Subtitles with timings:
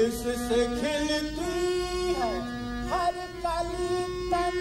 [0.00, 1.56] जिससे खिलती
[2.90, 3.98] हर कली
[4.30, 4.56] तन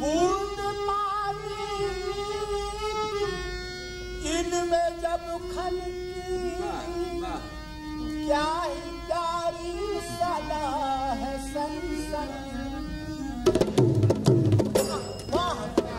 [0.00, 1.66] बूंद पानी।
[4.34, 6.38] इनमें जब खलती
[8.26, 9.74] क्या ही प्यारी
[10.12, 10.66] सदा
[11.22, 12.30] है संसद
[15.34, 15.98] वाह, क्या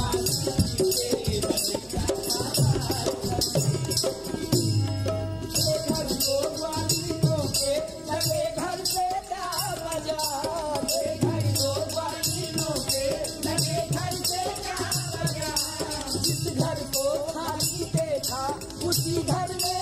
[18.91, 19.80] उसी घर में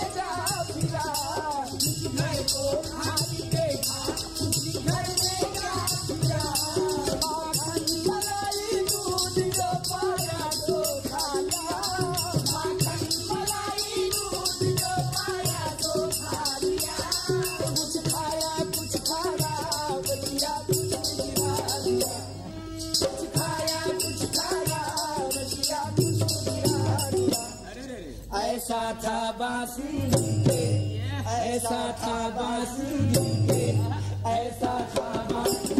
[28.35, 29.97] ऐसा था बासी
[31.29, 32.91] ऐसा था बासी
[34.29, 35.79] ऐसा था बासी।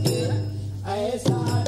[0.95, 1.61] ऐसा